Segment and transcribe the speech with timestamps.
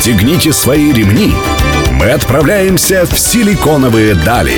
[0.00, 1.30] Расстегните свои ремни.
[1.92, 4.56] Мы отправляемся в силиконовые дали.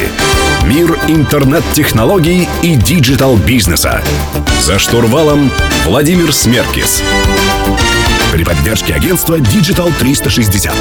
[0.69, 4.05] Мир интернет-технологий и диджитал-бизнеса.
[4.61, 5.51] За штурвалом
[5.85, 7.03] Владимир Смеркис.
[8.33, 10.73] При поддержке агентства Digital 360.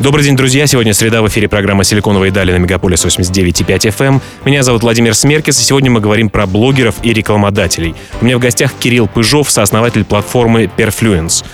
[0.00, 0.66] Добрый день, друзья.
[0.66, 4.06] Сегодня среда в эфире программа «Силиконовые дали» на Мегаполис 89.5 FM.
[4.06, 4.22] Эм.
[4.44, 7.94] Меня зовут Владимир Смеркис, и сегодня мы говорим про блогеров и рекламодателей.
[8.20, 11.44] У меня в гостях Кирилл Пыжов, сооснователь платформы Perfluence.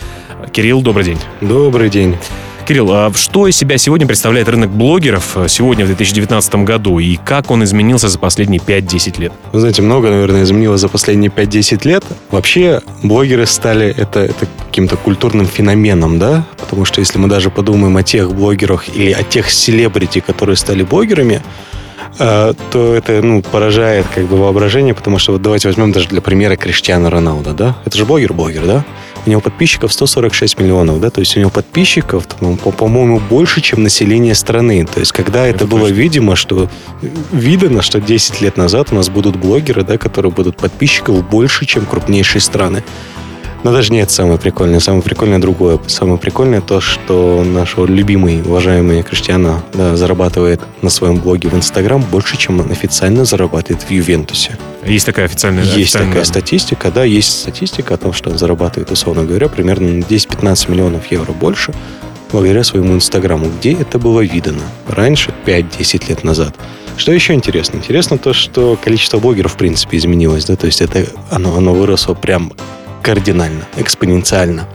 [0.53, 1.19] Кирилл, добрый день.
[1.41, 2.17] Добрый день.
[2.67, 7.15] Кирилл, а что из себя сегодня представляет рынок блогеров э, сегодня, в 2019 году, и
[7.17, 9.33] как он изменился за последние 5-10 лет?
[9.53, 12.05] Вы знаете, много, наверное, изменилось за последние 5-10 лет.
[12.33, 16.45] Вообще, блогеры стали это, это каким-то культурным феноменом, да?
[16.57, 20.83] Потому что если мы даже подумаем о тех блогерах или о тех селебрити, которые стали
[20.83, 21.43] блогерами,
[22.19, 26.21] э, то это ну, поражает как бы воображение, потому что вот давайте возьмем даже для
[26.21, 27.77] примера Криштиана Роналда, да?
[27.85, 28.85] Это же блогер-блогер, да?
[29.27, 34.35] У него подписчиков 146 миллионов, да, то есть у него подписчиков, по-моему, больше, чем население
[34.35, 34.87] страны.
[34.87, 35.95] То есть когда это, это было точно.
[35.95, 36.71] видимо, что
[37.33, 41.87] видно, что 10 лет назад у нас будут блогеры, да, которые будут подписчиков больше, чем
[41.87, 42.85] крупнейшие страны.
[43.67, 44.79] Но даже не это самое прикольное.
[44.79, 45.81] Самое прикольное другое.
[45.89, 52.01] Самое прикольное то, что наш любимый, уважаемый Криштиана да, зарабатывает на своем блоге в Инстаграм
[52.01, 54.57] больше, чем он официально зарабатывает в Ювентусе.
[54.85, 56.11] Есть такая официальная Есть официальная...
[56.11, 61.11] такая статистика, да, есть статистика о том, что он зарабатывает, условно говоря, примерно 10-15 миллионов
[61.11, 61.75] евро больше
[62.31, 63.51] благодаря своему Инстаграму.
[63.59, 64.63] Где это было видано?
[64.87, 66.55] Раньше, 5-10 лет назад.
[66.97, 67.79] Что еще интересно?
[67.79, 72.15] Интересно то, что количество блогеров, в принципе, изменилось, да, то есть это оно, оно выросло
[72.15, 72.53] прям
[73.07, 74.67] кардинально, экспоненциально.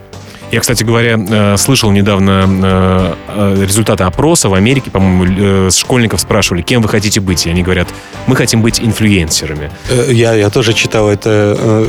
[0.52, 6.60] Я, кстати говоря, э, слышал недавно э, э, результаты опроса в Америке, по-моему, школьников спрашивали,
[6.60, 7.88] кем вы хотите быть, и они говорят,
[8.26, 9.70] мы хотим быть инфлюенсерами.
[10.10, 11.86] Я, я тоже читал это,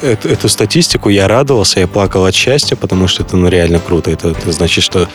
[0.00, 4.10] эту, эту статистику, я радовался, я плакал от счастья, потому что это ну, реально круто.
[4.10, 5.08] Это, это значит, что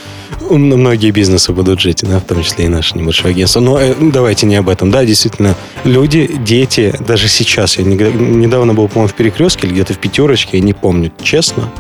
[0.52, 3.62] многие бизнесы будут жить, да, в том числе и наше небольшое агентство.
[3.62, 4.92] Но давайте не об этом.
[4.92, 9.98] Да, действительно, люди, дети, даже сейчас, я недавно был, по-моему, в перекрестке или где-то в
[9.98, 11.72] пятерочке, я не помню, честно,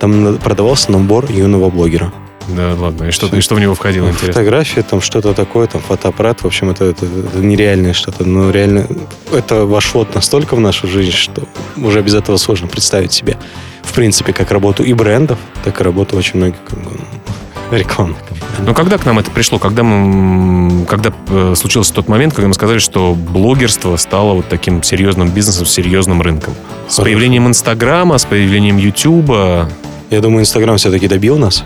[0.00, 2.12] там продавался набор юного блогера.
[2.48, 3.04] Да, ладно.
[3.04, 4.32] И что, и что в него входило, интересно?
[4.32, 6.42] Фотографии, там что-то такое, там фотоаппарат.
[6.42, 8.24] В общем, это, это, это нереальное что-то.
[8.24, 8.88] Но реально
[9.32, 11.42] это вошло настолько в нашу жизнь, что
[11.76, 13.36] уже без этого сложно представить себе,
[13.82, 18.18] в принципе, как работу и брендов, так и работу очень многих бы, рекламных
[18.64, 19.58] но когда к нам это пришло?
[19.58, 24.82] Когда, мы, когда э, случился тот момент, когда мы сказали, что блогерство стало вот таким
[24.82, 26.54] серьезным бизнесом, серьезным рынком?
[26.88, 29.70] С появлением Инстаграма, с появлением Ютуба?
[30.10, 31.62] Я думаю, Инстаграм все-таки добил нас.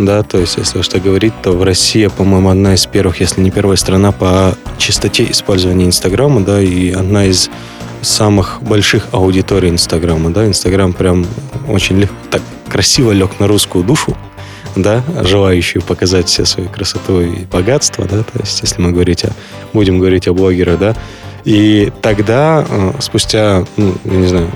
[0.00, 3.50] Да, то есть, если что говорить, то в России, по-моему, одна из первых, если не
[3.50, 7.50] первая страна по частоте использования Инстаграма, да, и одна из
[8.02, 11.26] самых больших аудиторий Инстаграма, да, Инстаграм прям
[11.68, 14.16] очень легко, так красиво лег на русскую душу,
[14.76, 19.32] да, желающую показать все свою красоту и богатство, да, то есть, если мы говорить о,
[19.72, 20.96] будем говорить о блогерах, да,
[21.44, 24.48] и тогда, э, спустя, ну, я не знаю,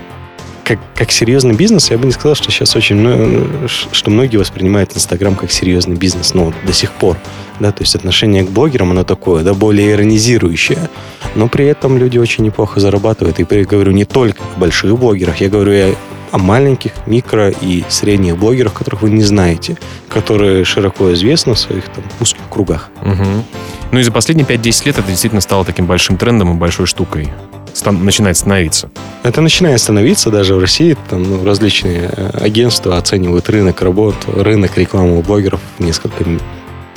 [0.65, 5.35] как, как серьезный бизнес, я бы не сказал, что сейчас очень, что многие воспринимают Инстаграм
[5.35, 7.17] как серьезный бизнес, но до сих пор,
[7.61, 10.89] да, то есть отношение к блогерам, оно такое, да, более иронизирующее,
[11.35, 15.41] но при этом люди очень неплохо зарабатывают, и я говорю не только о больших блогерах,
[15.41, 15.95] я говорю и
[16.31, 19.77] о маленьких, микро и средних блогерах, которых вы не знаете,
[20.09, 22.89] которые широко известны в своих там узких кругах.
[23.03, 23.45] Угу.
[23.93, 27.31] Ну и за последние 5-10 лет это действительно стало таким большим трендом и большой штукой.
[27.75, 28.91] Стан- начинает становиться.
[29.23, 30.97] Это начинает становиться даже в России.
[31.09, 36.25] Там ну, различные э, агентства оценивают рынок работ, рынок рекламы у блогеров несколько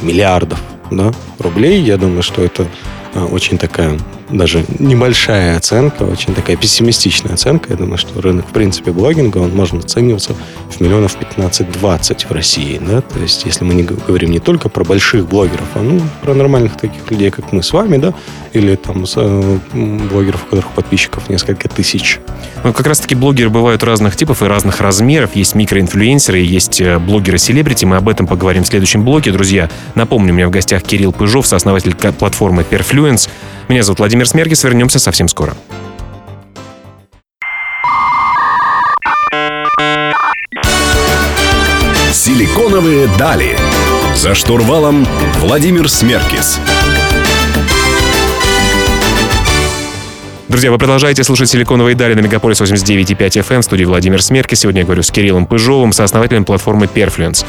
[0.01, 0.59] миллиардов
[0.91, 1.81] да, рублей.
[1.81, 2.67] Я думаю, что это
[3.23, 3.97] очень такая
[4.29, 7.71] даже небольшая оценка, очень такая пессимистичная оценка.
[7.71, 10.35] Я думаю, что рынок, в принципе, блогинга, он может оцениваться
[10.69, 12.81] в миллионов 15-20 в России.
[12.81, 13.01] Да?
[13.01, 16.77] То есть, если мы не говорим не только про больших блогеров, а ну, про нормальных
[16.77, 18.13] таких людей, как мы с вами, да,
[18.53, 22.19] или там э, блогеров, у которых подписчиков несколько тысяч.
[22.63, 25.35] Ну, как раз-таки блогеры бывают разных типов и разных размеров.
[25.35, 27.85] Есть микроинфлюенсеры, есть э, блогеры-селебрити.
[27.85, 29.31] Мы об этом поговорим в следующем блоке.
[29.31, 32.63] Друзья, напомню, у меня в гостях Кирилл Пыжов, сооснователь платформы
[33.05, 33.29] Perfluence.
[33.69, 34.63] Меня зовут Владимир Смеркис.
[34.63, 35.55] Вернемся совсем скоро.
[42.11, 43.57] Силиконовые дали.
[44.15, 45.05] За штурвалом
[45.39, 46.59] Владимир Смеркис.
[50.47, 53.59] Друзья, вы продолжаете слушать «Силиконовые дали» на Мегаполис 89.5 FM.
[53.59, 54.59] В студии Владимир Смеркис.
[54.59, 57.45] Сегодня я говорю с Кириллом Пыжовым, сооснователем платформы Perfluence.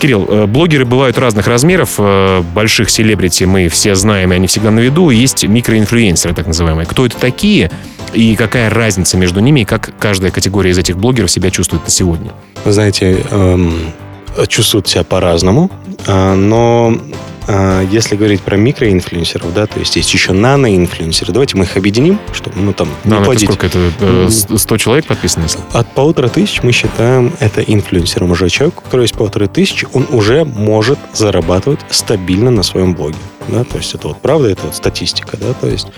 [0.00, 1.96] Кирилл, э, блогеры бывают разных размеров.
[1.98, 5.10] Э, больших селебрити мы все знаем, и они всегда на виду.
[5.10, 6.86] Есть микроинфлюенсеры, так называемые.
[6.86, 7.70] Кто это такие?
[8.14, 11.90] И какая разница между ними, и как каждая категория из этих блогеров себя чувствует на
[11.90, 12.32] сегодня?
[12.64, 13.92] Вы знаете, эм,
[14.48, 15.70] чувствуют себя по-разному,
[16.06, 16.96] а, но
[17.90, 21.32] если говорить про микроинфлюенсеров, да, то есть есть еще наноинфлюенсеры.
[21.32, 23.48] Давайте мы их объединим, чтобы, ну, там, не Нано плодить.
[23.48, 23.66] это сколько?
[23.66, 25.46] Это 100 человек подписаны?
[25.72, 30.06] От полутора тысяч мы считаем это инфлюенсером уже человек, у которого есть полторы тысячи, он
[30.10, 33.16] уже может зарабатывать стабильно на своем блоге.
[33.48, 35.88] Да, то есть это вот правда, это вот статистика, да, то есть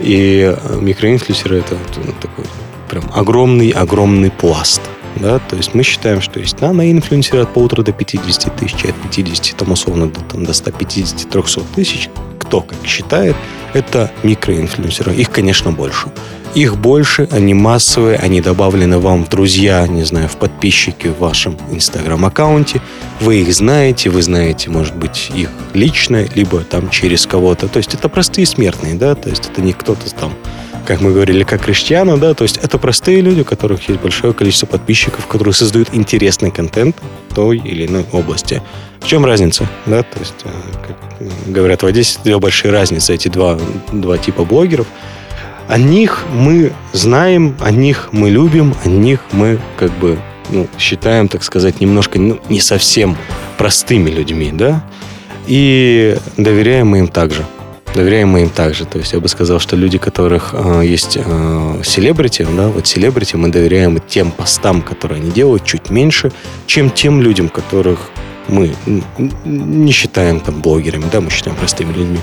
[0.00, 2.44] и э, микроинфлюенсеры это ну, такой
[2.88, 4.82] прям огромный-огромный пласт
[5.20, 9.56] да, то есть мы считаем, что есть наноинфлюенсеры от полутора до 50 тысяч, от 50
[9.56, 12.08] там условно до, там, до 150-300 тысяч,
[12.38, 13.36] кто как считает,
[13.74, 15.14] это микроинфлюенсеры.
[15.14, 16.08] Их, конечно, больше.
[16.54, 21.56] Их больше, они массовые, они добавлены вам в друзья, не знаю, в подписчики в вашем
[21.70, 22.82] инстаграм-аккаунте.
[23.20, 27.68] Вы их знаете, вы знаете, может быть, их лично, либо там через кого-то.
[27.68, 30.32] То есть это простые смертные, да, то есть это не кто-то там
[30.86, 34.32] как мы говорили, как крестьяну, да, то есть это простые люди, у которых есть большое
[34.32, 36.96] количество подписчиков, которые создают интересный контент
[37.34, 38.62] той или иной области.
[39.00, 40.48] В чем разница, да, то есть, э,
[40.86, 43.58] как говорят в Одессе, две большие разницы, эти два,
[43.92, 44.86] два типа блогеров.
[45.68, 50.18] О них мы знаем, о них мы любим, о них мы как бы
[50.50, 53.16] ну, считаем, так сказать, немножко ну, не совсем
[53.56, 54.84] простыми людьми, да,
[55.46, 57.44] и доверяем мы им также.
[57.94, 58.84] Доверяем мы им также.
[58.84, 63.36] То есть я бы сказал, что люди, которых э, есть селебрити, э, да, вот селебрити
[63.36, 66.30] мы доверяем тем постам, которые они делают, чуть меньше,
[66.66, 68.10] чем тем людям, которых
[68.48, 68.74] мы
[69.44, 72.20] не считаем там блогерами, да, мы считаем простыми людьми.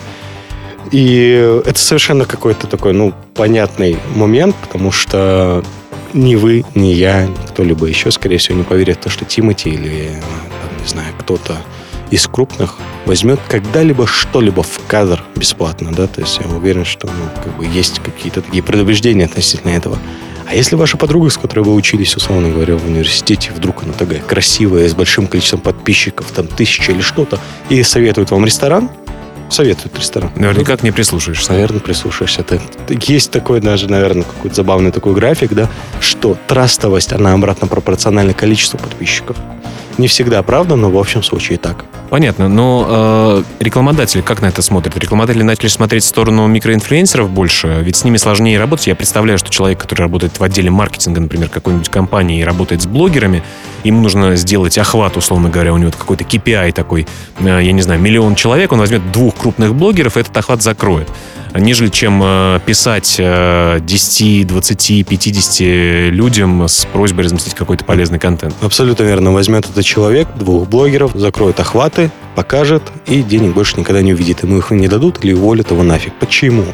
[0.91, 5.63] И это совершенно какой-то такой, ну, понятный момент, потому что
[6.13, 9.69] ни вы, ни я, ни кто-либо еще, скорее всего, не поверит в то, что Тимати
[9.69, 10.11] или,
[10.61, 11.57] там, не знаю, кто-то
[12.11, 12.75] из крупных
[13.05, 17.65] возьмет когда-либо что-либо в кадр бесплатно, да, то есть я уверен, что ну, как бы
[17.65, 19.97] есть какие-то такие предубеждения относительно этого.
[20.49, 24.19] А если ваша подруга, с которой вы учились, условно говоря, в университете, вдруг она такая
[24.19, 27.37] красивая, с большим количеством подписчиков, там тысяча или что-то,
[27.67, 28.89] и советует вам ресторан,
[29.49, 30.31] советует ресторан.
[30.35, 31.51] Наверняка не прислушаешься.
[31.51, 32.41] Наверное, прислушаешься.
[32.41, 35.69] Это, есть такой даже, наверное, какой-то забавный такой график, да,
[35.99, 39.35] что трастовость, она обратно пропорциональна количеству подписчиков.
[39.97, 41.85] Не всегда правда, но в общем случае так.
[42.09, 44.97] Понятно, но э, рекламодатели как на это смотрят?
[44.97, 48.87] Рекламодатели начали смотреть в сторону микроинфлюенсеров больше, ведь с ними сложнее работать.
[48.87, 52.85] Я представляю, что человек, который работает в отделе маркетинга, например, какой-нибудь компании и работает с
[52.85, 53.43] блогерами,
[53.83, 57.07] ему нужно сделать охват, условно говоря, у него какой-то KPI такой,
[57.39, 61.09] э, я не знаю, миллион человек, он возьмет двух крупных блогеров, и этот охват закроет
[61.59, 65.59] нежели чем э, писать 10, 20, 50
[66.13, 68.55] людям с просьбой разместить какой-то полезный контент.
[68.61, 69.31] Абсолютно верно.
[69.31, 74.43] Возьмет этот человек, двух блогеров, закроет охваты, покажет и денег больше никогда не увидит.
[74.43, 76.13] Ему их не дадут или уволят его нафиг.
[76.19, 76.65] Почему?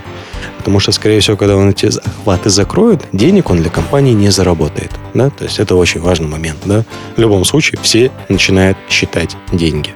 [0.58, 4.92] Потому что, скорее всего, когда он эти охваты закроет, денег он для компании не заработает.
[5.14, 5.30] Да?
[5.30, 6.60] То есть это очень важный момент.
[6.66, 6.84] Да?
[7.16, 9.94] В любом случае, все начинают считать деньги.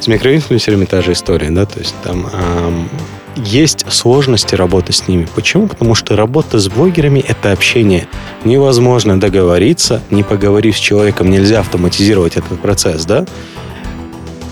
[0.00, 1.50] С микроинфлюенсерами та же история.
[1.50, 1.66] Да?
[1.66, 2.88] То есть там эм,
[3.36, 5.26] есть сложности работы с ними.
[5.34, 5.68] Почему?
[5.68, 8.08] Потому что работа с блогерами– это общение.
[8.44, 13.26] Невозможно договориться, не поговорив с человеком, нельзя автоматизировать этот процесс, да?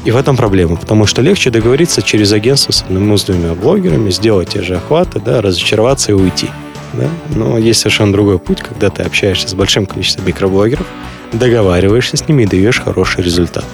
[0.05, 4.11] И в этом проблема, потому что легче договориться через агентство с одним с двумя блогерами,
[4.11, 6.49] сделать те же охваты, да, разочароваться и уйти.
[6.94, 7.08] Да?
[7.37, 10.87] Но есть совершенно другой путь, когда ты общаешься с большим количеством микроблогеров,
[11.32, 13.64] договариваешься с ними и даешь хороший результат.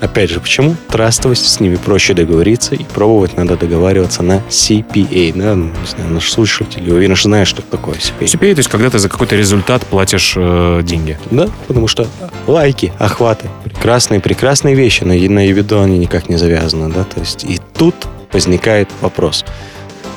[0.00, 0.76] Опять же, почему?
[0.88, 5.32] Трастовость, с ними проще договориться, и пробовать надо договариваться на CPA.
[5.34, 5.54] Да?
[5.54, 8.24] Ну, не знаю, наш слушатель, уверен, что знаешь, что такое CPA.
[8.26, 11.18] CPA, то есть когда ты за какой-то результат платишь э, деньги.
[11.30, 12.06] Да, потому что
[12.46, 16.92] лайки, охваты, прекрасные, прекрасные вещи, но на виду они никак не завязаны.
[16.92, 17.04] Да?
[17.04, 17.94] То есть и тут
[18.32, 19.44] возникает вопрос.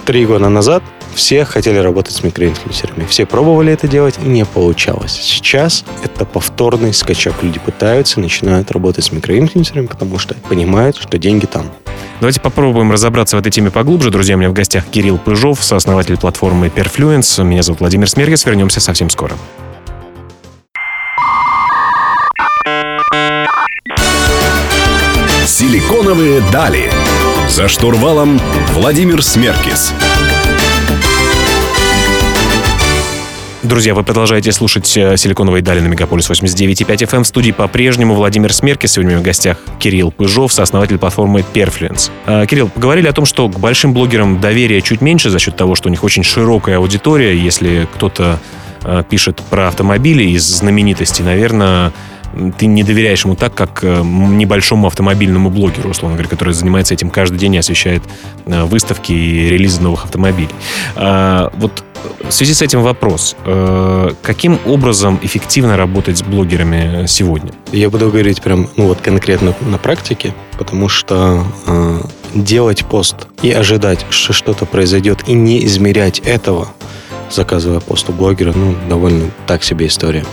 [0.06, 0.84] Три года назад
[1.16, 3.06] все хотели работать с микроинфлюенсерами.
[3.06, 5.14] Все пробовали это делать, и не получалось.
[5.14, 7.36] Сейчас это повторный скачок.
[7.42, 11.72] Люди пытаются, начинают работать с микроинфлюенсерами, потому что понимают, что деньги там.
[12.20, 14.12] Давайте попробуем разобраться в этой теме поглубже.
[14.12, 17.44] Друзья, у меня в гостях Кирилл Пыжов, сооснователь платформы Perfluence.
[17.44, 18.46] Меня зовут Владимир Смергис.
[18.46, 19.36] Вернемся совсем скоро.
[25.46, 26.92] Силиконовые дали.
[27.50, 28.40] За штурвалом
[28.74, 29.94] Владимир Смеркис.
[33.64, 37.22] Друзья, вы продолжаете слушать э, «Силиконовые дали» на Мегаполис 89.5 FM.
[37.22, 38.88] В студии по-прежнему Владимир Смерки.
[38.88, 42.10] Сегодня в гостях Кирилл Пыжов, сооснователь платформы Perfluence.
[42.26, 45.76] Э, Кирилл, поговорили о том, что к большим блогерам доверия чуть меньше за счет того,
[45.76, 47.38] что у них очень широкая аудитория.
[47.38, 48.40] Если кто-то
[48.84, 51.92] э, пишет про автомобили из знаменитостей, наверное,
[52.58, 57.38] ты не доверяешь ему так, как небольшому автомобильному блогеру, условно говоря, который занимается этим каждый
[57.38, 58.04] день и освещает
[58.46, 60.50] выставки и релизы новых автомобилей.
[60.96, 61.84] Вот
[62.28, 63.36] в связи с этим вопрос.
[63.46, 67.52] Э, каким образом эффективно работать с блогерами сегодня?
[67.72, 72.02] Я буду говорить прям, ну вот конкретно на практике, потому что э,
[72.34, 76.70] делать пост и ожидать, что что-то произойдет, и не измерять этого,
[77.30, 80.24] заказывая пост у блогера, ну, довольно так себе история.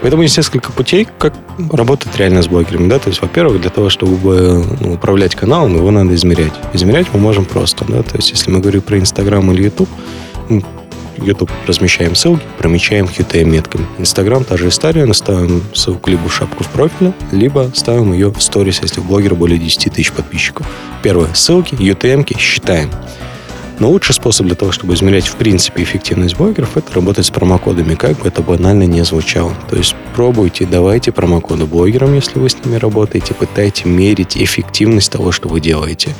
[0.00, 1.34] Поэтому есть несколько путей, как
[1.72, 2.88] работать реально с блогерами.
[2.88, 2.98] Да?
[2.98, 6.52] То есть, во-первых, для того, чтобы ну, управлять каналом, его надо измерять.
[6.72, 7.84] Измерять мы можем просто.
[7.88, 8.02] Да?
[8.02, 9.88] То есть, если мы говорим про Инстаграм или Ютуб,
[11.18, 13.86] YouTube размещаем ссылки, промечаем QTM-метками.
[13.98, 18.42] Инстаграм та же история, ставим ссылку либо в шапку в профиле, либо ставим ее в
[18.42, 20.66] сторис, если у блогера более 10 тысяч подписчиков.
[21.02, 22.90] Первое, ссылки, UTM-ки считаем.
[23.78, 27.94] Но лучший способ для того, чтобы измерять в принципе эффективность блогеров, это работать с промокодами,
[27.94, 29.52] как бы это банально не звучало.
[29.68, 35.30] То есть пробуйте, давайте промокоды блогерам, если вы с ними работаете, пытайте мерить эффективность того,
[35.30, 36.14] что вы делаете.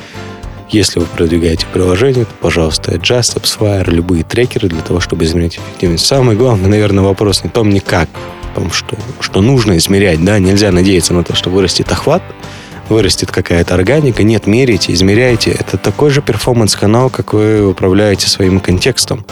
[0.69, 6.05] Если вы продвигаете приложение, то, пожалуйста, Just, AppsFire, любые трекеры для того, чтобы измерять эффективность.
[6.05, 8.09] Самый главный, наверное, вопрос не том, не как,
[8.53, 10.23] в том, что, что нужно измерять.
[10.25, 10.41] Да?
[10.41, 12.23] Нельзя надеяться на то, что вырастет охват,
[12.89, 14.23] вырастет какая-то органика.
[14.23, 15.51] Нет, мерите, измеряйте.
[15.51, 19.25] Это такой же перформанс-канал, как вы управляете своим контекстом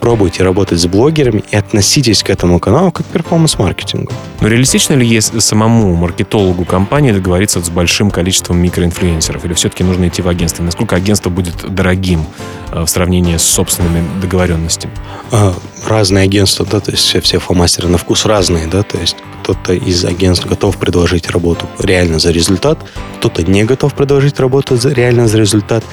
[0.00, 4.12] пробуйте работать с блогерами и относитесь к этому каналу как к перформанс-маркетингу.
[4.40, 9.44] Но реалистично ли есть самому маркетологу компании договориться с большим количеством микроинфлюенсеров?
[9.44, 10.62] Или все-таки нужно идти в агентство?
[10.62, 12.24] Насколько агентство будет дорогим
[12.72, 14.94] э, в сравнении с собственными договоренностями?
[15.30, 15.54] А,
[15.86, 19.74] разные агентства, да, то есть все, все фломастеры на вкус разные, да, то есть кто-то
[19.74, 22.78] из агентств готов предложить работу реально за результат,
[23.18, 25.84] кто-то не готов предложить работу реально за результат.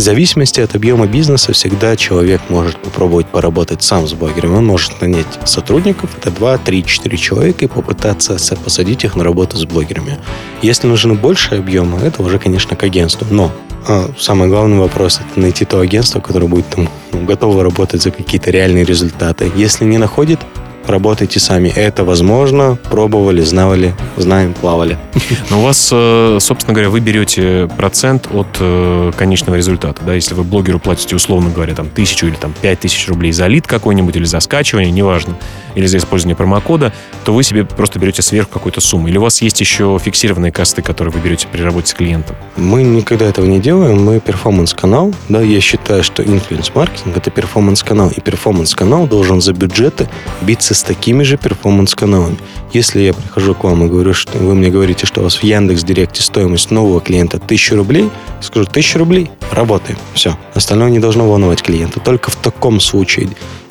[0.00, 4.54] В зависимости от объема бизнеса всегда человек может попробовать поработать сам с блогером.
[4.54, 9.58] Он может нанять сотрудников, это 2, 3, 4 человека, и попытаться посадить их на работу
[9.58, 10.18] с блогерами.
[10.62, 13.26] Если нужны больше объема, это уже, конечно, к агентству.
[13.30, 13.52] Но
[13.86, 18.10] а, самый главный вопрос– это найти то агентство, которое будет там, ну, готово работать за
[18.10, 19.52] какие-то реальные результаты.
[19.54, 20.40] Если не находит,
[20.86, 21.68] работайте сами.
[21.68, 22.78] Это возможно.
[22.90, 24.98] Пробовали, знали, знаем, плавали.
[25.50, 30.02] Но у вас, э, собственно говоря, вы берете процент от э, конечного результата.
[30.04, 30.14] Да?
[30.14, 33.66] Если вы блогеру платите, условно говоря, там, тысячу или там, пять тысяч рублей за лид
[33.66, 35.36] какой-нибудь или за скачивание, неважно,
[35.74, 36.92] или за использование промокода,
[37.24, 39.10] то вы себе просто берете сверх какой-то суммы.
[39.10, 42.36] Или у вас есть еще фиксированные косты, которые вы берете при работе с клиентом?
[42.56, 44.04] Мы никогда этого не делаем.
[44.04, 45.14] Мы перформанс-канал.
[45.28, 48.10] Да, я считаю, что инфлюенс-маркетинг— это перформанс-канал.
[48.16, 50.08] И перформанс-канал должен за бюджеты
[50.42, 52.36] биться с такими же перформанс-каналами.
[52.72, 55.42] Если я прихожу к вам и говорю, что вы мне говорите, что у вас в
[55.42, 58.10] Яндекс Директе стоимость нового клиента 1000 рублей,
[58.40, 59.98] скажу 1000 рублей, работаем.
[60.14, 60.38] Все.
[60.54, 62.00] Остальное не должно волновать клиента.
[62.00, 63.28] Только в таком случае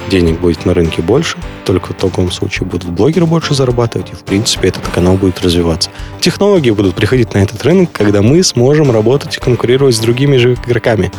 [0.10, 4.24] денег будет на рынке больше, только в таком случае будут блогеры больше зарабатывать, и, в
[4.24, 5.90] принципе, этот канал будет развиваться.
[6.20, 10.54] Технологии будут приходить на этот рынок, когда мы сможем работать и конкурировать с другими же
[10.54, 11.12] игроками.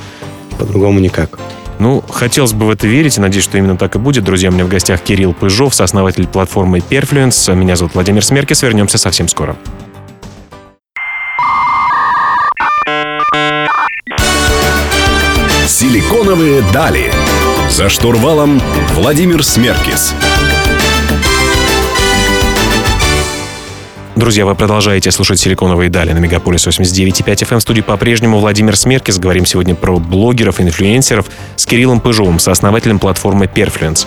[0.58, 1.38] По-другому никак.
[1.78, 4.22] Ну, хотелось бы в это верить, и надеюсь, что именно так и будет.
[4.24, 7.54] Друзья, у меня в гостях Кирилл Пыжов, сооснователь платформы Perfluence.
[7.54, 8.62] Меня зовут Владимир Смеркис.
[8.62, 9.56] Вернемся совсем скоро.
[15.66, 17.10] Силиконовые дали.
[17.70, 18.60] За штурвалом
[18.94, 20.12] Владимир Смеркис.
[24.16, 27.58] Друзья, вы продолжаете слушать «Силиконовые дали» на Мегаполис 89.5 FM.
[27.58, 29.18] В студии по-прежнему Владимир Смеркис.
[29.18, 34.06] Говорим сегодня про блогеров, инфлюенсеров с Кириллом Пыжовым, сооснователем платформы Perfluence.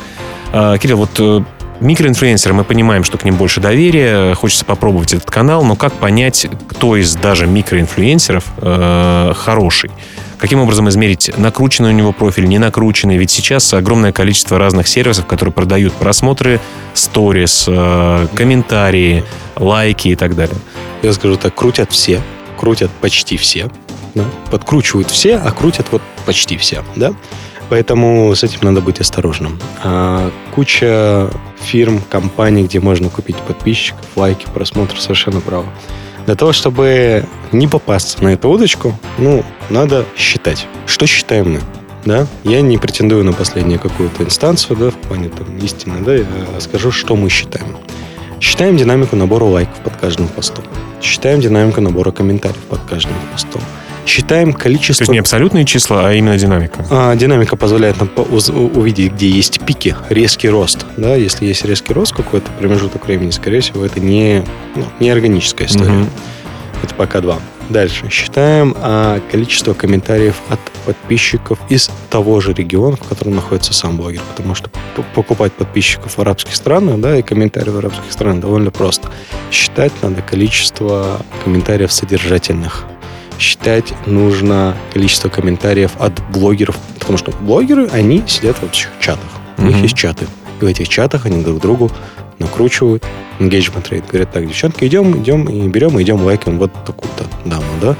[0.51, 1.41] А, Кирилл, вот э,
[1.79, 6.47] микроинфлюенсеры, мы понимаем, что к ним больше доверия, хочется попробовать этот канал, но как понять,
[6.67, 9.91] кто из даже микроинфлюенсеров э, хороший?
[10.37, 13.17] Каким образом измерить, накрученный у него профиль, не накрученный?
[13.17, 16.59] Ведь сейчас огромное количество разных сервисов, которые продают просмотры,
[16.93, 19.23] сторис, э, комментарии,
[19.55, 20.57] лайки и так далее.
[21.01, 22.21] Я скажу так, крутят все,
[22.57, 23.69] крутят почти все.
[24.15, 24.25] Да?
[24.51, 26.83] Подкручивают все, а крутят вот почти все.
[26.95, 27.13] Да?
[27.73, 29.57] Поэтому с этим надо быть осторожным.
[29.83, 35.65] А, куча фирм, компаний, где можно купить подписчиков, лайки, просмотр, совершенно право.
[36.27, 40.67] Для того, чтобы не попасться на эту удочку, ну, надо считать.
[40.85, 41.61] Что считаем мы?
[42.05, 42.27] Да?
[42.43, 46.25] Я не претендую на последнюю какую-то инстанцию, да, в плане там истины, да, я
[46.59, 47.75] скажу, что мы считаем.
[48.39, 50.63] Считаем динамику набора лайков под каждым постом.
[51.01, 53.63] Считаем динамику набора комментариев под каждым постом
[54.05, 55.05] считаем количество...
[55.05, 56.85] То есть не абсолютные числа, а именно динамика.
[56.89, 60.85] А, динамика позволяет нам увидеть, где есть пики, резкий рост.
[60.97, 61.15] Да?
[61.15, 64.43] Если есть резкий рост какой-то промежуток времени, скорее всего, это не,
[64.75, 66.01] ну, не органическая история.
[66.01, 66.09] Угу.
[66.83, 67.39] Это пока два.
[67.69, 68.09] Дальше.
[68.09, 74.21] Считаем а, количество комментариев от подписчиков из того же региона, в котором находится сам блогер.
[74.35, 74.69] Потому что
[75.15, 79.09] покупать подписчиков в арабских странах, да, и комментарии в арабских странах довольно просто.
[79.49, 82.85] Считать надо количество комментариев содержательных
[83.39, 89.25] считать нужно количество комментариев от блогеров, потому что блогеры, они сидят в общих чатах.
[89.57, 89.83] У них Мгм.
[89.83, 90.25] есть чаты.
[90.61, 91.91] И в этих чатах они друг другу
[92.39, 93.03] накручивают
[93.39, 94.03] engagement rate.
[94.07, 97.95] Говорят, так, девчонки, идем, идем, и берем, идем, лайкаем вот такую-то даму, да?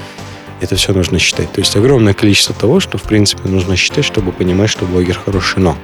[0.60, 1.52] Это все нужно считать.
[1.52, 5.60] То есть огромное количество того, что, в принципе, нужно считать, чтобы понимать, что блогер хороший.
[5.60, 5.76] Но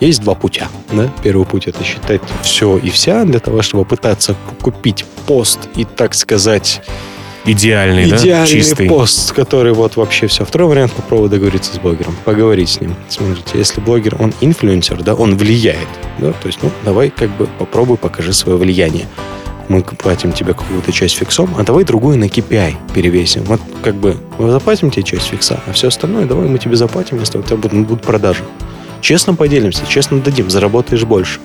[0.00, 0.68] есть два путя.
[0.92, 1.08] Да?
[1.22, 6.14] Первый путь это считать все и вся для того, чтобы пытаться купить пост и, так
[6.14, 6.82] сказать,
[7.46, 8.16] Идеальный, да?
[8.16, 8.88] идеальный Чистый.
[8.88, 10.44] пост, который вот вообще все.
[10.44, 12.94] Второй вариант попробовать договориться с блогером, поговорить с ним.
[13.08, 17.48] Смотрите, если блогер, он инфлюенсер, да, он влияет, да, то есть, ну, давай как бы
[17.58, 19.06] попробуй, покажи свое влияние.
[19.68, 23.44] Мы платим тебе какую-то часть фиксом, а давай другую на KPI перевесим.
[23.44, 27.20] Вот как бы мы заплатим тебе часть фикса, а все остальное давай мы тебе заплатим,
[27.20, 28.42] если у тебя будут, будут продажи.
[29.00, 31.40] Честно поделимся, честно дадим, заработаешь больше.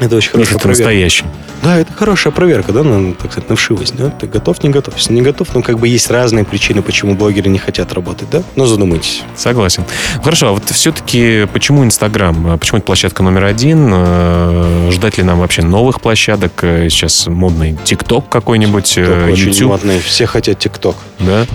[0.00, 0.68] Это очень хорошая проверка.
[0.82, 1.24] настоящий.
[1.62, 4.10] Да, это хорошая проверка, да, на, так сказать, на вшивость, да?
[4.10, 4.94] Ты готов, не готов?
[4.96, 8.42] Если не готов, ну, как бы есть разные причины, почему блогеры не хотят работать, да?
[8.56, 9.22] Но задумайтесь.
[9.34, 9.84] Согласен.
[10.22, 12.46] Хорошо, а вот все-таки почему Инстаграм?
[12.48, 13.90] А Почему это площадка номер один?
[13.92, 16.52] Э, Ждать ли нам вообще новых площадок?
[16.62, 20.00] Э, Сейчас модный ТикТок какой-нибудь, э, Только очень YouTube, модные.
[20.00, 20.96] Все хотят ТикТок.
[21.20, 21.46] да?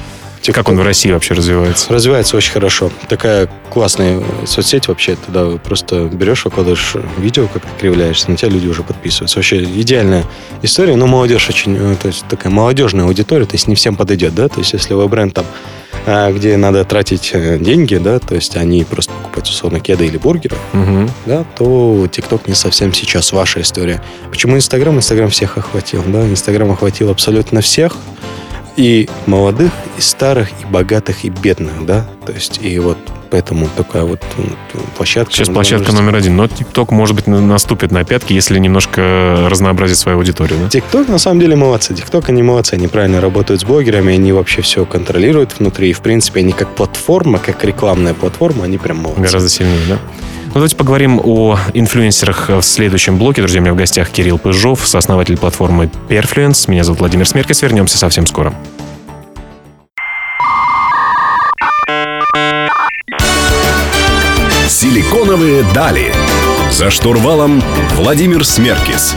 [0.53, 1.91] Как он в России вообще развивается?
[1.93, 2.91] Развивается очень хорошо.
[3.07, 5.15] Такая классная соцсеть вообще.
[5.15, 9.37] Туда просто берешь, выкладываешь видео, как ты кривляешься, на тебя люди уже подписываются.
[9.37, 10.25] Вообще идеальная
[10.63, 14.33] история, но молодежь очень, э, то есть такая молодежная аудитория, то есть не всем подойдет,
[14.33, 15.45] да, то есть если вы бренд там,
[16.07, 20.17] а, где надо тратить э, деньги, да, то есть они просто покупать условно кеды или
[20.17, 21.09] бургеры, Мгм.
[21.25, 24.01] да, то ТикТок не совсем сейчас ваша история.
[24.31, 24.95] Почему Инстаграм?
[24.95, 27.95] Инстаграм всех охватил, да, Инстаграм охватил абсолютно всех,
[28.79, 32.97] и молодых, и старых, и богатых, и бедных, да, то есть и вот
[33.29, 34.55] поэтому такая вот м,
[34.95, 35.33] площадка.
[35.33, 36.35] Сейчас ну, площадка номер один.
[36.37, 40.57] Но ТикТок, может быть, на- наступит на пятки, если немножко разнообразить свою аудиторию.
[40.63, 40.69] Да?
[40.69, 41.93] ТикТок на самом деле молодцы.
[41.93, 45.89] ТикТок они молодцы, они правильно работают с блогерами, они вообще все контролируют внутри.
[45.89, 49.21] И, в принципе, они как платформа, как рекламная платформа, они прям молодцы.
[49.21, 49.99] Гораздо сильнее, да?
[50.49, 53.43] Ну, давайте поговорим о инфлюенсерах в следующем блоке.
[53.43, 56.67] Друзья, у меня в гостях Кирилл Пыжов, сооснователь платформы Perfluence.
[56.67, 57.61] Меня зовут Владимир Смеркис.
[57.61, 58.51] Вернемся совсем скоро.
[64.67, 66.11] Силиконовые дали.
[66.71, 67.61] За штурвалом
[67.93, 69.13] Владимир Смеркис.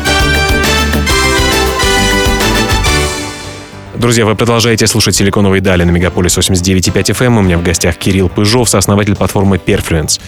[3.94, 7.38] Друзья, вы продолжаете слушать «Силиконовые дали» на Мегаполис 89.5 FM.
[7.38, 10.20] У меня в гостях Кирилл Пыжов, сооснователь платформы Perfluence.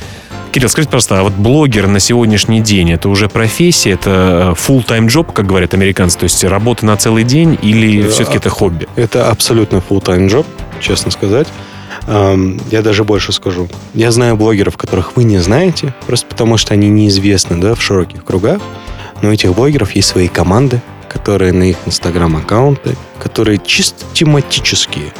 [0.54, 5.32] Кирилл, скажите, пожалуйста, а вот блогер на сегодняшний день это уже профессия, это full-time job,
[5.32, 8.10] как говорят американцы, то есть работа на целый день или Да.
[8.10, 8.86] все-таки это хобби?
[8.94, 10.46] Это абсолютно full-time job,
[10.78, 11.48] честно сказать.
[12.06, 13.68] Я даже больше скажу.
[13.94, 18.24] Я знаю блогеров, которых вы не знаете, просто потому что они неизвестны да, в широких
[18.24, 18.60] кругах.
[19.22, 25.12] Но у этих блогеров есть свои команды, которые на их инстаграм-аккаунты, которые чисто тематические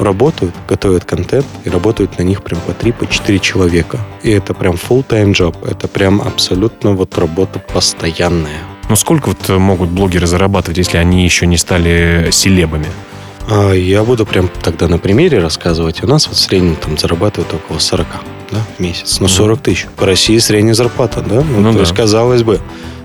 [0.00, 3.98] работают, готовят контент и работают на них прям по 3 по 4 человека.
[4.22, 5.56] И это прям full-time job.
[5.68, 8.58] Это прям абсолютно вот работа постоянная.
[8.88, 12.86] Ну, сколько вот э, могут блогеры зарабатывать, если они еще не стали селебами?
[13.48, 16.02] А, Я буду прям тогда на примере рассказывать.
[16.02, 18.06] У нас вот в среднем там зарабатывают около 40
[18.50, 19.20] да, в месяц.
[19.20, 19.34] Ну, Мгм.
[19.34, 19.86] 40 тысяч.
[19.96, 21.36] По России средняя зарплата, да?
[21.48, 21.80] Ну, Ну то да.
[21.80, 22.60] есть, казалось бы.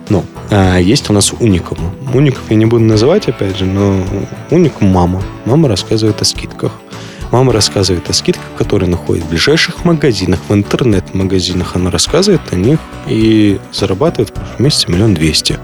[0.10, 1.78] Ну, а есть у нас уникум.
[2.14, 4.04] Уников я не буду называть, опять же, но
[4.52, 5.22] уникум мама.
[5.46, 6.74] Мама рассказывает о скидках.
[7.36, 11.76] Мама рассказывает о скидках, которые находят в ближайших магазинах, в интернет-магазинах.
[11.76, 15.60] Она рассказывает о них и зарабатывает в прошлом месяце миллион двести.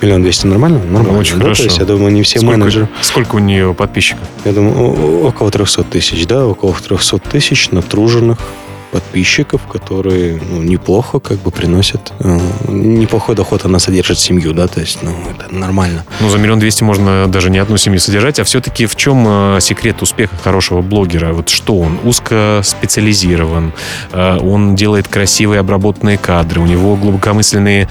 [0.00, 0.78] Миллион двести нормально?
[0.78, 1.14] Нормально.
[1.14, 1.42] Ну, очень да?
[1.42, 1.64] хорошо.
[1.64, 2.88] То есть, я думаю, не все сколько, менеджеры.
[3.02, 4.22] сколько у нее подписчиков?
[4.44, 8.38] Я думаю, около 300 тысяч, да, около 300 тысяч натруженных
[8.90, 14.80] подписчиков, которые ну, неплохо как бы приносят, э, неплохой доход она содержит семью, да, то
[14.80, 16.04] есть, ну, это нормально.
[16.20, 18.38] Ну, за миллион двести можно даже не одну семью содержать.
[18.40, 21.32] А все-таки в чем э, секрет успеха хорошего блогера?
[21.32, 21.98] Вот что он?
[22.04, 23.72] Узко специализирован,
[24.12, 27.88] э, он делает красивые обработанные кадры, у него глубокомысленные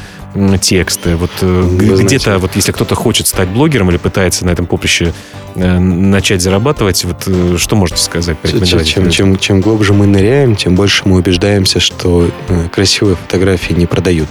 [0.61, 1.15] тексты.
[1.15, 5.13] Вот э, знаете- где-то, вот если кто-то хочет стать блогером или пытается на этом поприще
[5.55, 8.37] э, начать зарабатывать, вот э, что можете сказать?
[8.87, 12.29] Чем, чем, чем, глубже мы ныряем, тем больше мы убеждаемся, что
[12.71, 14.29] красивые фотографии не продают.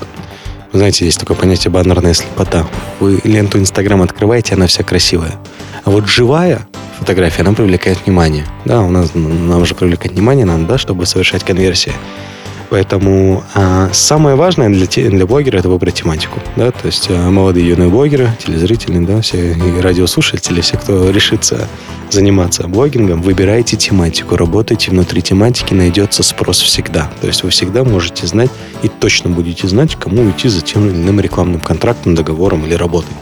[0.72, 2.66] Вы знаете, есть такое понятие баннерная слепота.
[3.00, 5.34] Вы ленту Инстаграм открываете, она вся красивая.
[5.84, 6.66] А вот живая
[6.98, 8.44] фотография, она привлекает внимание.
[8.66, 11.92] Да, у нас нам же привлекать внимание надо, да, чтобы совершать конверсии.
[12.70, 16.40] Поэтому а, самое важное для, те- для блогера это выбрать тематику.
[16.57, 16.70] Да?
[16.70, 21.66] То есть а, молодые юные блогеры, телезрители, да, все и радиослушатели, все, кто решится
[22.11, 27.11] заниматься блогингом, выбирайте тематику, работайте внутри тематики, найдется спрос всегда.
[27.20, 28.50] То есть вы всегда можете знать
[28.83, 33.12] и точно будете знать, кому идти за тем или иным рекламным контрактом, договором или работой.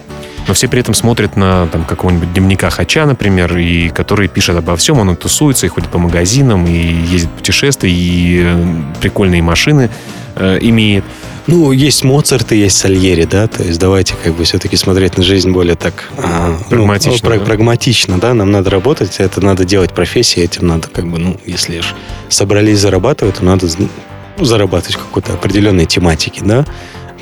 [0.49, 4.77] Но все при этом смотрят на там, какого-нибудь дневника Хача, например, и который пишет обо
[4.77, 8.65] всем, он и тусуется, и ходит по магазинам, и ездит в путешествия, и э,
[9.01, 9.91] прикольные машины
[10.37, 11.05] э, имеет.
[11.49, 15.23] Ну, есть Моцарт и есть Сальери, да, то есть давайте как бы все-таки смотреть на
[15.23, 16.11] жизнь более так...
[16.19, 17.45] а, Прагматично, Ну, пра- да?
[17.45, 21.83] Прагматично, да, нам надо работать, это надо делать профессией, этим надо как бы, ну, если
[22.29, 26.65] собрались зарабатывать, то надо ну, зарабатывать в какой-то определенной тематике, да,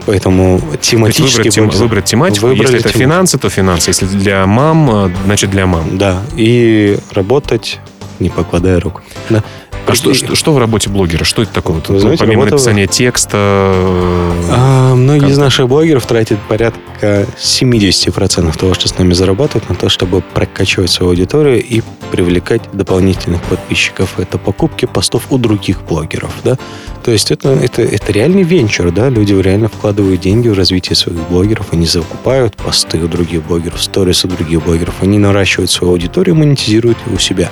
[0.06, 1.36] поэтому То тематически...
[1.38, 2.46] выбрать, тем- выбрать тематику.
[2.46, 3.02] Выбрали Если это тему.
[3.04, 3.90] финансы, то финансы.
[3.90, 5.96] Если для мам, э, значит для мам.
[5.98, 7.80] Да, и работать
[8.20, 9.02] не покладая рук.
[9.28, 9.42] Да.
[9.86, 11.24] А что, что, что в работе блогера?
[11.24, 11.82] Что это такое?
[11.86, 13.36] Вы знаете, помимо работа- написания текста...
[13.74, 19.74] э, А, многие из наших блогеров тратят порядка 70% того, что с нами зарабатывают, на
[19.74, 24.18] то, чтобы прокачивать свою аудиторию и привлекать дополнительных подписчиков.
[24.18, 26.56] Это покупки постов у других блогеров, да.
[27.04, 29.10] То есть это, это, это реальный венчур, да.
[29.10, 34.24] Люди реально вкладывают деньги в развитие своих блогеров, они закупают посты у других блогеров, сторис
[34.24, 37.50] у других блогеров, они наращивают свою аудиторию, монетизируют ее у себя.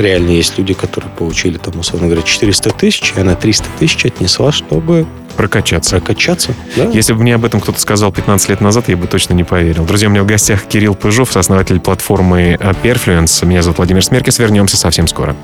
[0.00, 4.50] Реально есть люди, которые получили, там, условно говоря, 400 тысяч, и она 300 тысяч отнесла,
[4.50, 5.96] чтобы прокачаться.
[5.96, 6.54] прокачаться.
[6.74, 6.84] Да?
[6.84, 9.84] Если бы мне об этом кто-то сказал 15 лет назад, я бы точно не поверил.
[9.84, 13.44] Друзья, у меня в гостях Кирилл Пыжов, сооснователь платформы Perfluence.
[13.44, 14.38] Меня зовут Владимир Смеркис.
[14.38, 15.36] Вернемся совсем скоро.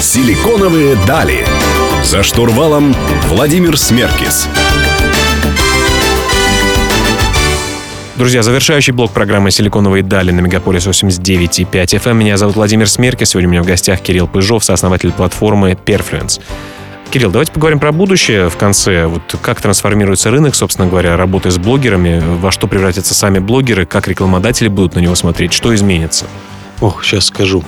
[0.00, 1.46] Силиконовые дали.
[2.02, 2.94] За штурвалом
[3.28, 4.46] Владимир Смеркис.
[8.18, 12.14] Друзья, завершающий блок программы «Силиконовые дали» на Мегаполис 89.5 FM.
[12.14, 13.30] Меня зовут Владимир Смеркис.
[13.30, 16.40] Сегодня у меня в гостях Кирилл Пыжов, сооснователь платформы Perfluence.
[17.12, 19.06] Кирилл, давайте поговорим про будущее в конце.
[19.06, 24.08] Вот как трансформируется рынок, собственно говоря, работы с блогерами, во что превратятся сами блогеры, как
[24.08, 26.26] рекламодатели будут на него смотреть, что изменится.
[26.80, 27.62] Ох, сейчас скажу.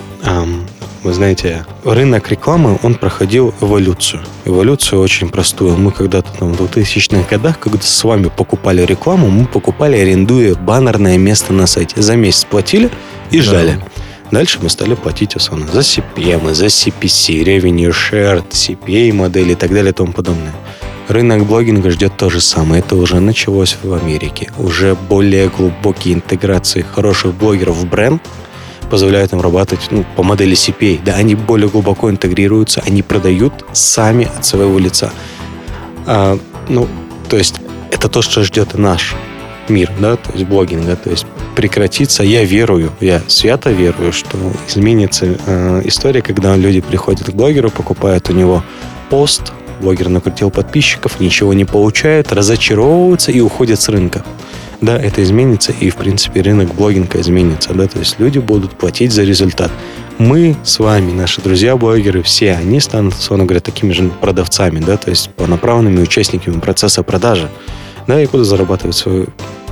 [1.03, 4.21] Вы знаете, рынок рекламы, он проходил эволюцию.
[4.45, 5.75] Эволюцию очень простую.
[5.75, 11.17] Мы когда-то там в 2000-х годах, когда с вами покупали рекламу, мы покупали, арендуя баннерное
[11.17, 11.99] место на сайте.
[11.99, 12.91] За месяц платили
[13.31, 13.79] и ждали.
[14.29, 19.73] Дальше мы стали платить условно за CPM, за CPC, Revenue Share, CPA модели и так
[19.73, 20.53] далее и тому подобное.
[21.07, 22.81] Рынок блогинга ждет то же самое.
[22.81, 24.51] Это уже началось в Америке.
[24.59, 28.21] Уже более глубокие интеграции хороших блогеров в бренд
[28.91, 30.99] позволяют им работать ну, по модели CPA.
[31.03, 35.11] Да, они более глубоко интегрируются, они продают сами от своего лица.
[36.05, 36.87] А, ну,
[37.29, 37.55] то есть
[37.89, 39.15] это то, что ждет наш
[39.69, 41.25] мир, да, то есть блогинга, то есть
[41.55, 42.23] прекратится.
[42.23, 48.29] Я верую, я свято верую, что изменится э, история, когда люди приходят к блогеру, покупают
[48.29, 48.63] у него
[49.09, 54.25] пост, блогер накрутил подписчиков, ничего не получает, разочаровываются и уходят с рынка.
[54.81, 59.11] Да, это изменится, и, в принципе, рынок блогинга изменится, да, то есть люди будут платить
[59.11, 59.71] за результат.
[60.17, 65.11] Мы с вами, наши друзья-блогеры, все они станут, условно говоря, такими же продавцами, да, то
[65.11, 67.47] есть полноправными участниками процесса продажи,
[68.07, 69.25] да, и будут зарабатывать свои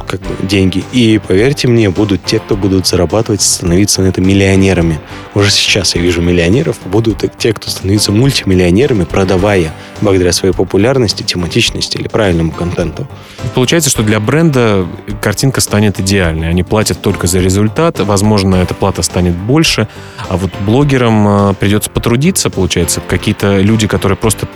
[0.10, 0.84] как бы, деньги.
[0.92, 5.00] И поверьте мне, будут те, кто будут зарабатывать, становиться на это миллионерами.
[5.36, 11.98] Уже сейчас я вижу миллионеров, будут те, кто становится мультимиллионерами, продавая благодаря своей популярности, тематичности
[11.98, 13.08] или правильному контенту.
[13.54, 14.88] Получается, что для бренда
[15.22, 16.50] картинка станет идеальной.
[16.50, 18.00] Они платят только за результат.
[18.00, 19.88] Возможно, эта плата станет больше.
[20.28, 23.00] А вот блогерам э, придется потрудиться, получается.
[23.08, 24.48] Какие-то люди, которые просто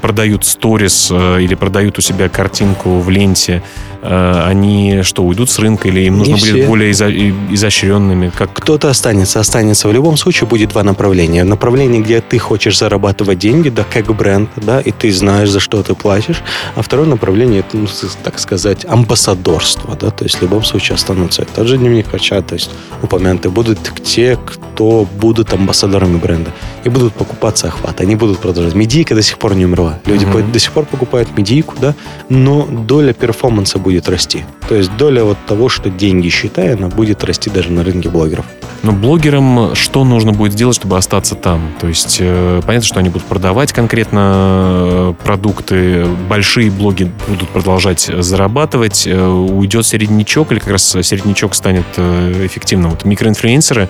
[0.00, 3.62] продают сторис э, или продают у себя картинку в ленте,
[4.02, 8.30] э, они что, уйдут с рынка или им нужно будет более изощренными?
[8.36, 9.88] Как Кто-то останется, останется.
[9.88, 11.44] В любом случае будет два направления.
[11.44, 15.82] Направление, где ты хочешь зарабатывать деньги, да, как бренд, да, и ты знаешь, за что
[15.82, 16.42] ты платишь.
[16.76, 17.86] А второе направление, это, ну,
[18.22, 21.42] так сказать, амбассадорство, да, то есть в любом случае останутся.
[21.42, 22.70] И Тот же дневник врача, то есть
[23.02, 26.52] упомянуты будут те, кто будут амбассадорами бренда
[26.84, 28.00] и будут покупаться охват.
[28.00, 28.74] Они будут продолжать.
[28.74, 29.98] Медийка до сих пор не умерла.
[30.06, 31.94] Люди по- до сих пор покупают медийку, да,
[32.28, 34.44] но доля перформанса будет расти.
[34.68, 38.44] То есть доля вот того, что деньги считая, она будет расти даже на рынке блогеров.
[38.82, 41.72] Но блогерам что нужно будет сделать, чтобы остаться там?
[41.80, 48.10] То есть э, понятно, что они будут продавать конкретно э, продукты, большие блоги будут продолжать
[48.18, 52.90] зарабатывать, э, уйдет середнячок или как раз середнячок станет э, эффективным?
[52.90, 53.88] Вот микроинфлюенсеры,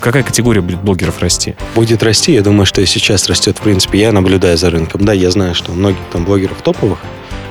[0.00, 1.54] какая категория будет блогеров расти?
[1.74, 2.32] будет расти.
[2.32, 3.58] Я думаю, что и сейчас растет.
[3.58, 5.04] В принципе, я наблюдаю за рынком.
[5.04, 6.98] Да, я знаю, что многих там блогеров топовых,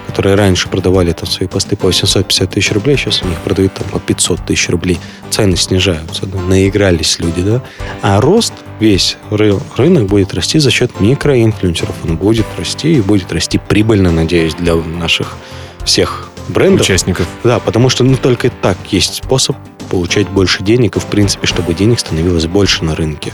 [0.07, 3.87] которые раньше продавали там свои посты по 850 тысяч рублей, сейчас у них продают там
[3.89, 4.97] по 500 тысяч рублей.
[5.29, 7.61] Цены снижаются, да, наигрались люди, да.
[8.01, 11.95] А рост весь ры- рынок будет расти за счет микроинфлюенсеров.
[12.03, 15.37] Он будет расти и будет расти прибыльно, надеюсь, для наших
[15.85, 16.81] всех брендов.
[16.81, 17.27] Участников.
[17.43, 19.55] Да, потому что ну, только так есть способ
[19.89, 23.33] получать больше денег и, в принципе, чтобы денег становилось больше на рынке.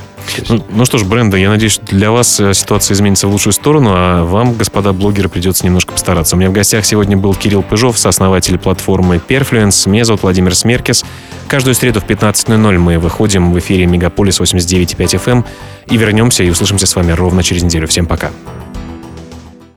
[0.49, 3.91] Ну, ну что ж, бренды, я надеюсь, для вас э, ситуация изменится в лучшую сторону,
[3.93, 6.35] а вам, господа блогеры, придется немножко постараться.
[6.35, 9.89] У меня в гостях сегодня был Кирилл Пыжов, сооснователь платформы Perfluence.
[9.89, 11.05] Меня зовут Владимир Смеркис.
[11.47, 15.45] Каждую среду в 15.00 мы выходим в эфире Мегаполис 89.5 FM эм
[15.89, 17.87] и вернемся и услышимся с вами ровно через неделю.
[17.87, 18.31] Всем пока.